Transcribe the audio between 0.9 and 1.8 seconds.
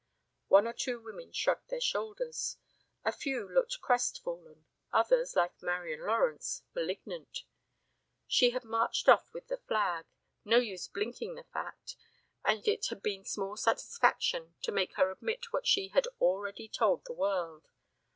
women shrugged their